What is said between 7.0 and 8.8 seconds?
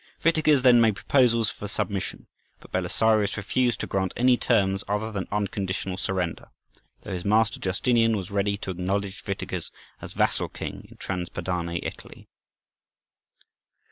though his master Justinian was ready to